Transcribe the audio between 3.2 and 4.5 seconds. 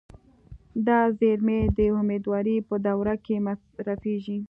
کې مصرفېږي.